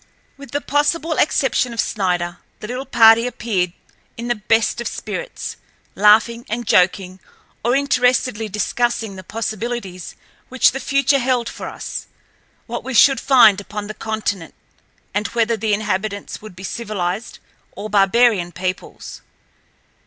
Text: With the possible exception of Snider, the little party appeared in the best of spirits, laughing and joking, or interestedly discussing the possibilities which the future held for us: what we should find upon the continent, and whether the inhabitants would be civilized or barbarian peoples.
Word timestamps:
With 0.35 0.49
the 0.49 0.61
possible 0.61 1.11
exception 1.13 1.73
of 1.73 1.79
Snider, 1.79 2.39
the 2.59 2.67
little 2.67 2.87
party 2.87 3.27
appeared 3.27 3.71
in 4.17 4.29
the 4.29 4.33
best 4.33 4.81
of 4.81 4.87
spirits, 4.87 5.57
laughing 5.93 6.43
and 6.49 6.65
joking, 6.65 7.19
or 7.63 7.75
interestedly 7.75 8.49
discussing 8.49 9.15
the 9.15 9.23
possibilities 9.23 10.15
which 10.49 10.71
the 10.71 10.79
future 10.79 11.19
held 11.19 11.47
for 11.47 11.67
us: 11.69 12.07
what 12.65 12.83
we 12.83 12.95
should 12.95 13.19
find 13.19 13.61
upon 13.61 13.85
the 13.85 13.93
continent, 13.93 14.55
and 15.13 15.27
whether 15.27 15.55
the 15.55 15.71
inhabitants 15.71 16.41
would 16.41 16.55
be 16.55 16.63
civilized 16.63 17.37
or 17.73 17.87
barbarian 17.87 18.51
peoples. 18.51 19.21